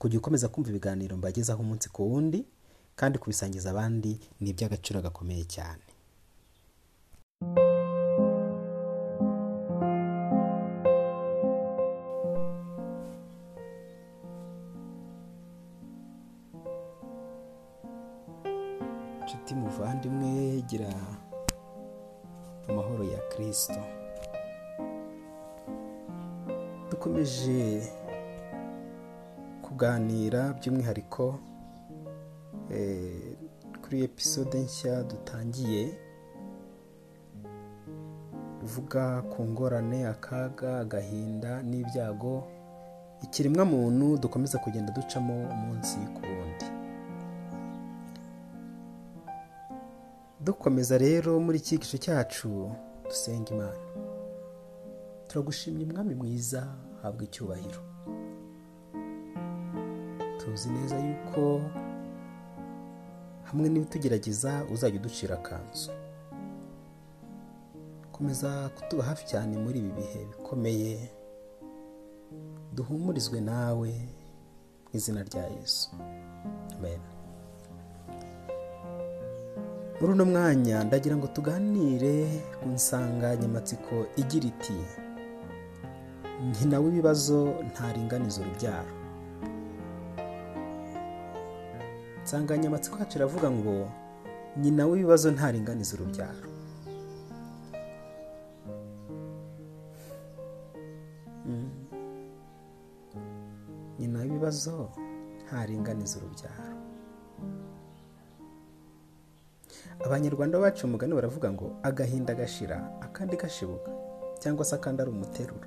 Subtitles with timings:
[0.00, 2.40] kujya ukomeza kumva ibiganiro mbagezaho umunsi ku wundi
[2.98, 5.84] kandi kubisangiza abandi ni iby'agaciro gakomeye cyane.
[19.22, 20.90] Inshuti muvandimwe gira
[22.68, 23.82] amahoro ya kirisito
[26.90, 27.82] dukomeje
[29.80, 31.40] kuganira by'umwihariko
[32.70, 33.32] eh,
[33.82, 35.82] kuri episode nshya dutangiye
[38.64, 42.44] ivuga ku ngorane akaga agahinda n'ibyago
[43.24, 46.66] ikiremwa muntu dukomeza kugenda ducamo umunsi ku wundi.
[50.44, 52.68] Dukomeza rero muri iki gice cyacu
[53.08, 53.80] dusenga imana.
[55.28, 56.68] Turagushimye umwami mwiza
[57.02, 57.89] habwa icyubahiro.
[60.50, 61.60] Tuzi neza yuko
[63.48, 65.90] hamwe n'ibitugerageza uzajya uducira akanzu.
[68.12, 71.10] Komeza kutuba hafi cyane muri ibi bihe bikomeye
[72.74, 73.90] duhumurizwe nawe
[74.86, 75.88] mu izina rya yesu.
[76.76, 77.00] Amen.
[80.00, 84.78] Muri uno mwanya ndagira ngo tuganire ku nsanganyamatsiko igira iti
[86.58, 87.38] nyina w'ibibazo
[87.70, 88.99] ntaringaniza urubyaro
[92.30, 93.74] insanganyamatsiko yacu iravuga ngo
[94.62, 96.46] nyina w'ibibazo ntaringaniza urubyaro.
[101.46, 101.70] Mm.
[103.98, 104.74] nyina w'ibibazo
[105.42, 106.78] ntaringaniza urubyaro.
[110.06, 113.90] Abanyarwanda bacu umugani baravuga ngo agahinda gashira akandi gashibuka.
[114.38, 115.66] Cyangwa se akandi ari umuteruro.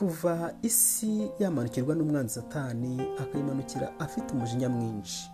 [0.00, 5.30] Kuva isi yamanukirwa n'umwanzi satani akayimanukira afite umujinya mwinshi.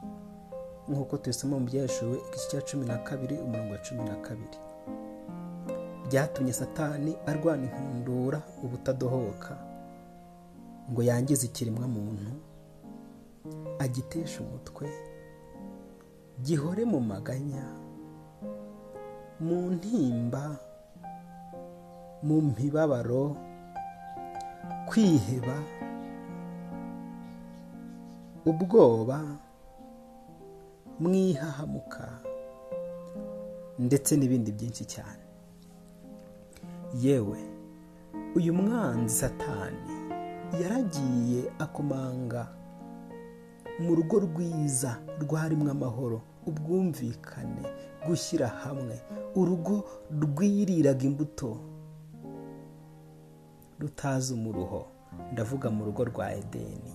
[0.89, 4.59] Nk'uko tubisoma mu byaheshuwe igice cya cumi na kabiri umurongo wa cumi na kabiri.
[6.11, 9.55] Byatumye satani arwana inkundura ubutadohoka
[10.91, 12.33] ngo yangize ikiremwa muntu
[13.79, 14.87] agitesha umutwe
[16.43, 17.65] gihore mu maganya
[19.41, 20.59] mu ntimba
[22.23, 23.37] mu mibabaro
[24.87, 25.57] kwiheba
[28.47, 29.19] ubwoba
[31.01, 32.09] mwihahamuka
[33.79, 35.23] ndetse n'ibindi byinshi cyane.
[37.03, 37.39] Yewe
[38.37, 39.91] uyu mwanzi satani
[40.63, 42.49] yaragiye akomanga
[43.79, 47.63] mu rugo rwiza rwarimo amahoro ubwumvikane
[48.07, 48.97] gushyira hamwe.
[49.37, 49.85] Urugo
[50.23, 51.59] rwiriraga imbuto.
[53.81, 54.87] Rutazi umuruho.
[55.33, 56.95] Ndavuga mu rugo rwa edeni.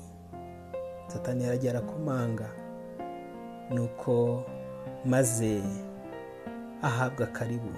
[1.07, 2.49] Satani yaragiye arakomanga
[3.73, 4.43] nuko
[5.05, 5.61] maze
[6.81, 7.71] ahabwa karibu.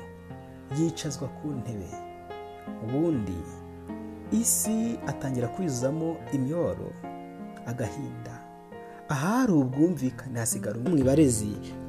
[0.78, 1.90] Yicazwa ku ntebe.
[2.84, 3.38] Ubundi
[4.32, 6.92] isi atangira kwizuzamo imyoro
[7.66, 8.43] agahinda.
[9.14, 10.40] Ahari ubwumvikane.
[10.40, 10.92] Hasigara umwe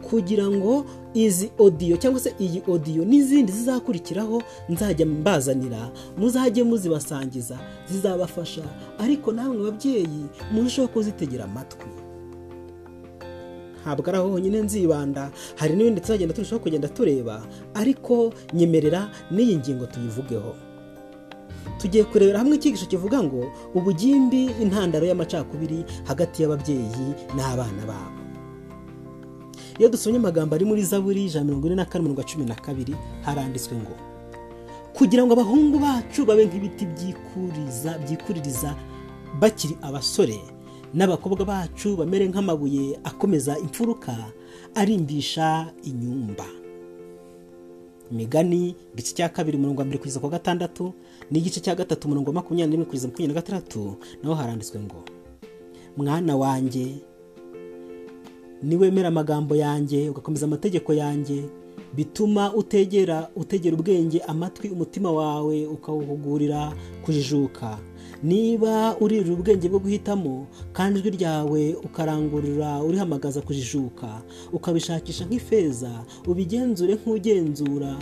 [0.05, 5.91] kugira ngo izi odiyo cyangwa se iyi odiyo n'izindi zizakurikiraho nzajya mbazanira.
[6.19, 7.57] Muzajye muzibasangiza.
[7.91, 8.63] Zizabafasha.
[8.99, 11.89] Ariko namwe babyeyi murusheho kuzitegera amatwi.
[13.83, 15.31] Ntabwo ari aho honyine nzibanda.
[15.57, 17.43] Hari n'ibindi tuzagenda turushaho kugenda tureba.
[17.75, 20.53] Ariko nyemerera n'iyi ngingo tuyivugeho.
[21.79, 27.07] Tugiye kurebera hamwe icyigisho kivuga ngo ubugimbi intandaro y'amacakubiri hagati y'ababyeyi
[27.37, 28.21] n'abana babo.
[29.79, 32.95] Iyo dusomye amagambo ari muri zaburi ijana mirongo ine na mirongo cumi na kabiri
[33.27, 33.95] haranditswe ngo
[34.95, 38.75] kugira ngo abahungu bacu babe nk'ibiti byikuriza byikuririza
[39.41, 40.39] bakiri abasore
[40.95, 44.15] n'abakobwa bacu bamere nk'amabuye akomeza imfuruka
[44.75, 46.47] arimbisha inyumba.
[48.13, 50.93] Imigani igice cya kabiri umurongo wa mbere kugeza ku gatandatu
[51.31, 55.01] n'igice cya gatatu umurongo wa makumyabiri n'imwe kugeza makumyabiri na gatandatu naho haranditswe ngo
[55.97, 56.87] mwana wanjye
[58.63, 61.45] niwemera amagambo yanjye ugakomeza amategeko yanjye
[61.97, 66.73] bituma utegera utegera ubwenge amatwi umutima wawe ukawuhugurira
[67.05, 67.79] kujijuka.
[68.25, 74.23] Niba uririra ubwenge bwo guhitamo kandi ijwi ryawe ukarangurura urihamagaza kujijuka
[74.53, 75.93] ukabishakisha nk'ifeza
[76.27, 77.93] ubigenzure nk'ugenzura.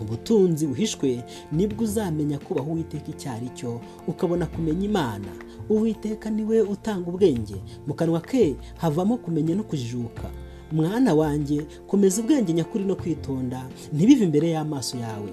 [0.00, 1.22] Ubutunzi buhishwe
[1.52, 5.28] ni bwo uzamenya kubaha uwiteka icyo ari cyo ukabona kumenya imana.
[5.68, 7.54] Uwiteka ni we utanga ubwenge.
[7.86, 10.30] Mu kanwa ke havamo kumenya no kujijuka.
[10.72, 13.68] Mwana wanjye komeza ubwenge nyakuri no kwitonda.
[13.92, 15.30] Ntibive imbere y'amaso yawe.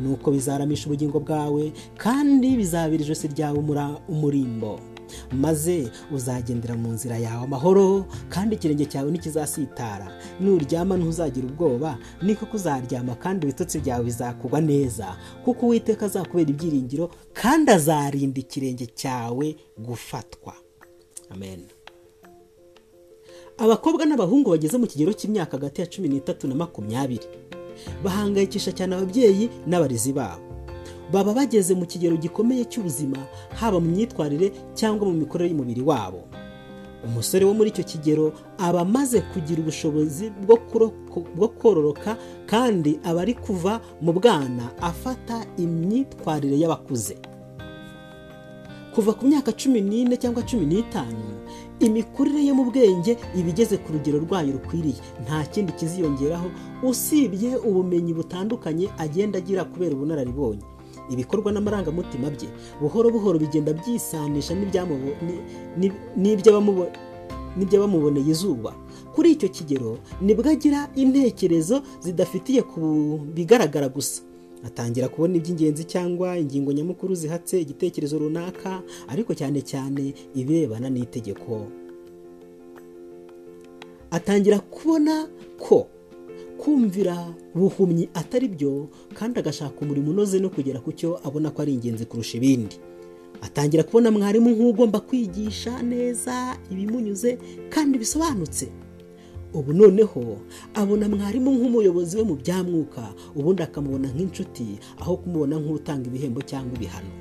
[0.00, 3.58] Nuko bizaramisha ubugingo bwawe kandi bizabira ijosi ryawe
[4.08, 4.80] umurimbo.
[5.32, 10.12] Maze uzagendera mu nzira yawe amahoro kandi ikirenge cyawe ntikizasitara.
[10.40, 15.16] Nuryama ntuzagira ubwoba niko kuzaryama kandi ibitotsi byawe bizakugwa neza.
[15.44, 20.54] Kuko uwiteka azakubera ibyiringiro kandi azarinda ikirenge cyawe gufatwa.
[21.30, 21.60] Amen.
[23.58, 27.26] Abakobwa n'abahungu bageze mu kigero cy'imyaka hagati ya cumi n'itatu na makumyabiri.
[28.04, 30.42] Bahangayikisha cyane ababyeyi n'abarezi babo.
[31.12, 33.16] Baba bageze mu kigero gikomeye cy'ubuzima
[33.56, 36.28] haba mu myitwarire cyangwa mu mikorere y'umubiri wabo.
[37.04, 40.32] Umusore wo muri icyo kigero aba amaze kugira ubushobozi
[41.36, 42.16] bwo kororoka
[42.46, 47.16] kandi aba ari kuva mu bwana afata imyitwarire y'abakuze.
[48.94, 51.24] Kuva ku myaka cumi n'ine cyangwa cumi n'itanu
[51.80, 55.00] imikurire ye mu bwenge iba igeze ku rugero rwayo rukwiriye.
[55.24, 56.48] Nta kindi kiziyongeraho
[56.82, 60.62] usibye ubumenyi butandukanye agenda agira kubera ubunararibonye.
[61.10, 62.48] Ibikorwa n'amarangamutima bye
[62.80, 64.52] buhoro buhoro bigenda byisanisha
[67.56, 68.72] n'iby'abamuboneye izuba.
[69.14, 72.80] Kuri icyo kigero ni bwo agira intekerezo zidafitiye ku
[73.34, 74.22] bigaragara gusa.
[74.66, 81.66] Atangira kubona iby'ingenzi cyangwa ingingo nyamukuru zihatse igitekerezo runaka ariko cyane cyane ibirebana n'itegeko.
[84.10, 85.28] Atangira kubona
[85.60, 85.86] ko
[86.58, 91.74] kumvira buhumyi atari byo kandi agashaka umurimo unoze no kugera ku cyo abona ko ari
[91.76, 92.76] ingenzi kurusha ibindi.
[93.40, 97.38] Atangira kubona mwarimu nk'ugomba kwigisha neza ibimunyuze
[97.70, 98.66] kandi bisobanutse.
[99.54, 100.36] Ubu noneho
[100.74, 103.04] abona mwarimu nk'umuyobozi we mu bya mwuka
[103.36, 107.12] ubundi akamubona nk'inshuti aho kumubona nk'utanga ibihembo cyangwa ibihano.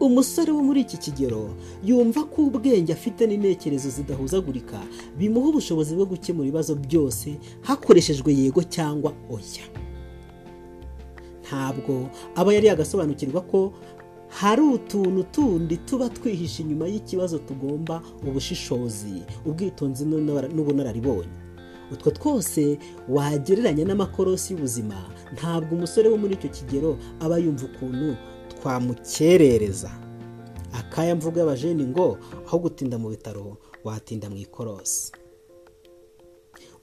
[0.00, 1.52] Umusore wo muri iki kigero
[1.84, 4.80] yumva ko ubwenge afite n'intekerezo zidahuzagurika
[5.18, 7.36] bimuha ubushobozi bwo gukemura ibibazo byose
[7.68, 9.66] hakoreshejwe yego cyangwa oya.
[11.44, 13.72] Ntabwo aba yari yagasobanukirwa ko
[14.30, 20.04] hari utuntu tundi tuba twihishe inyuma y'ikibazo tugomba ubushishozi ubwitonzi
[20.54, 21.28] n'ubunararibonye.
[21.92, 22.78] Utwo twose
[23.08, 24.94] wagereranya n'amakorosi y'ubuzima
[25.34, 26.90] ntabwo umusore wo muri icyo kigero
[27.20, 28.14] aba yumva ukuntu
[28.54, 29.90] twamukerereza.
[30.72, 35.12] Akaya mvuga y'abajeni ngo aho gutinda mu bitaro watinda mu ikorosi.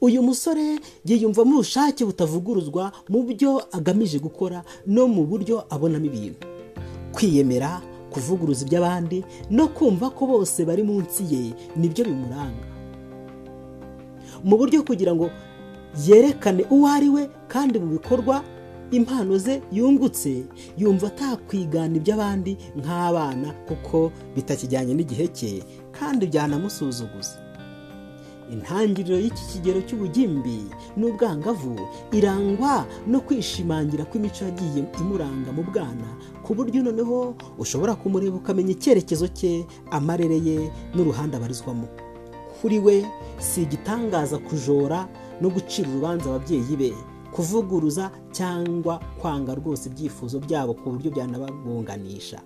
[0.01, 6.43] Uyu musore yiyumvamo ubushake butavuguruzwa mu byo agamije gukora no mu buryo abonamo ibintu.
[7.17, 7.81] Kwiyemera
[8.13, 11.41] kuvuguruza iby'abandi no kumva ko bose bari munsi ye
[11.75, 12.67] ni byo bimuranga.
[14.45, 15.29] Mu buryo kugira ngo
[16.05, 18.43] yerekane uwo ari we kandi mu bikorwa
[18.93, 20.45] impano ze yungutse
[20.77, 25.51] yumva atakwigana iby'abandi nk'abana kuko bitakijyanye n'igihe cye
[25.91, 27.41] kandi byanamusuzuguza.
[28.51, 30.65] Intangiriro y'iki kigero cy'ubugimbi
[30.97, 31.75] n'ubwangavu
[32.11, 36.07] irangwa no kwishimangira kw'imico yagiye imuranga mu bwana.
[36.43, 41.87] Ku buryo noneho ushobora kumureba ukamenya icyerekezo cye amarere ye n'uruhande abarizwamo.
[42.61, 43.05] Kuri we
[43.39, 45.07] si igitangaza kujora
[45.41, 46.91] no gucira urubanza ababyeyi be
[47.31, 52.39] kuvuguruza cyangwa kwanga rwose ibyifuzo byabo ku buryo byanabagonganisha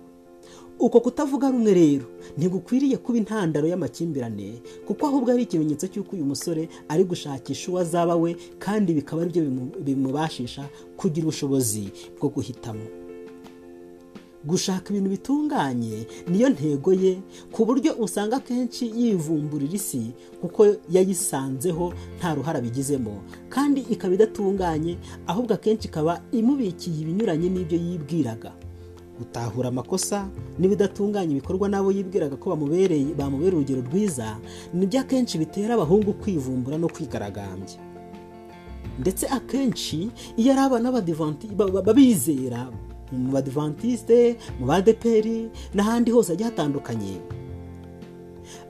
[0.78, 6.68] uko kutavuga rumwe rero ntigukwiriye kuba intandaro y'amakimbirane kuko ahubwo ari ikimenyetso cy'uko uyu musore
[6.88, 9.42] ari gushakisha uwo azaba we kandi bikaba ari byo
[9.84, 12.82] bimubashisha kugira ubushobozi bwo guhitamo.
[14.44, 17.22] Gushaka ibintu bitunganye niyo ntego ye
[17.54, 20.10] ku buryo usanga akenshi yivumburira isi
[20.42, 23.22] kuko yayisanzeho nta ruhare abigizemo.
[23.48, 24.98] Kandi ikaba idatunganye
[25.30, 28.50] ahubwo akenshi ikaba imubikiye ibinyuranye n'ibyo yibwiraga.
[29.22, 30.26] Gutahura amakosa
[30.58, 34.36] n'ibidatunganya ibikorwa n'abo yibwiraga ko bamubereye bamubera urugero rwiza
[34.74, 37.78] ni byo akenshi bitera abahungu kwivumbura no kwigaragambya.
[38.98, 40.92] Ndetse akenshi iyo ari abana
[41.86, 42.68] babizera
[43.12, 47.16] mu badivantiste mu badeperi n'ahandi hose hagiye hatandukanye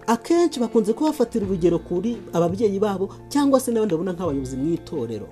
[0.06, 5.26] akenshi bakunze kubafatira urugero kuri ababyeyi babo cyangwa se n'abandi babona nk'abayobozi mu itorero.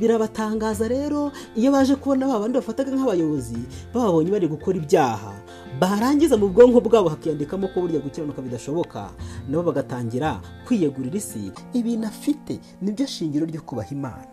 [0.00, 3.58] Birabatangaza rero iyo baje kubona ba bandi bafataga nk'abayobozi
[3.94, 5.32] bababonye bari gukora ibyaha.
[5.80, 9.10] Barangiza mu bwonko bwabo hakiyandikamo ko burya gukiranuka bidashoboka.
[9.48, 14.26] Nabo bagatangira kwiyegurira isi ibintu afite ni byo shingiro ryo kubaha imana.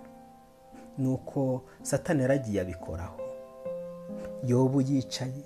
[0.98, 3.20] Ni uko satani yaragiye abikoraho.
[4.48, 5.44] Yobu yicaye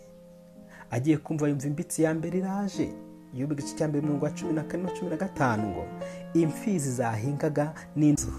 [0.91, 2.89] agiye kumva yumva imbitsi ya mbere iraje.
[3.34, 5.84] Yuba igice cya mbere mirongo cumi na kane na cumi na gatanu ngo
[6.34, 8.32] imfizi zahingaga n'inzu.